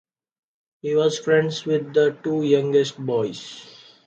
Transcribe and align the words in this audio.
He 0.81 0.95
was 0.95 1.19
friends 1.19 1.63
with 1.63 1.93
the 1.93 2.17
two 2.23 2.41
youngest 2.41 2.97
boys. 2.97 3.67